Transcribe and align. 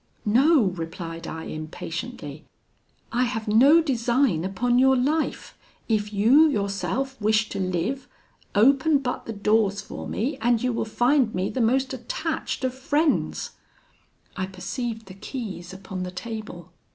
'No!' 0.25 0.63
replied 0.73 1.27
I, 1.27 1.43
impatiently, 1.43 2.43
'I 3.11 3.23
have 3.25 3.47
no 3.47 3.83
design 3.83 4.43
upon 4.43 4.79
your 4.79 4.97
life, 4.97 5.55
if 5.87 6.11
you, 6.11 6.49
yourself, 6.49 7.21
wish 7.21 7.49
to 7.49 7.59
live; 7.59 8.07
open 8.55 8.97
but 8.97 9.27
the 9.27 9.33
doors 9.33 9.79
for 9.79 10.07
me, 10.07 10.39
and 10.41 10.59
you 10.63 10.73
will 10.73 10.85
find 10.85 11.35
me 11.35 11.51
the 11.51 11.61
most 11.61 11.93
attached 11.93 12.63
of 12.63 12.73
friends.' 12.73 13.51
I 14.35 14.47
perceived 14.47 15.05
the 15.05 15.13
keys 15.13 15.71
upon 15.71 16.01
the 16.01 16.09
table. 16.09 16.71